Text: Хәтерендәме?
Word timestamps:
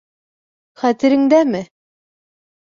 Хәтерендәме? 0.83 1.63